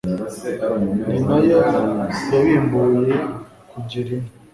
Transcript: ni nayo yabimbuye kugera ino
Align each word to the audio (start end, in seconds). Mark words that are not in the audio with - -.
ni 1.07 1.17
nayo 1.27 1.57
yabimbuye 2.31 3.15
kugera 3.71 4.09
ino 4.17 4.29